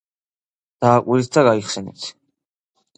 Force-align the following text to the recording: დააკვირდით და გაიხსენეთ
დააკვირდით 0.87 1.37
და 1.39 1.45
გაიხსენეთ 1.51 2.11